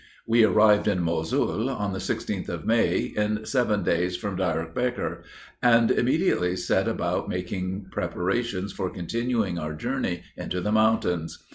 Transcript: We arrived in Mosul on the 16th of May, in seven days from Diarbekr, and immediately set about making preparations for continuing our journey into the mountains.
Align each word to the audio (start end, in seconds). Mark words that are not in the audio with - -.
We 0.25 0.43
arrived 0.43 0.87
in 0.87 1.03
Mosul 1.03 1.69
on 1.69 1.93
the 1.93 1.99
16th 1.99 2.49
of 2.49 2.65
May, 2.65 3.13
in 3.15 3.45
seven 3.45 3.83
days 3.83 4.17
from 4.17 4.35
Diarbekr, 4.35 5.21
and 5.61 5.91
immediately 5.91 6.55
set 6.55 6.87
about 6.87 7.29
making 7.29 7.85
preparations 7.91 8.73
for 8.73 8.89
continuing 8.89 9.59
our 9.59 9.75
journey 9.75 10.23
into 10.35 10.59
the 10.59 10.71
mountains. 10.71 11.37